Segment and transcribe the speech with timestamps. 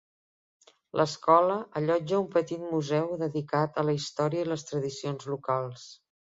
[1.01, 5.87] L'escola allotja un petit museu dedicat a la història i les tradicions locals.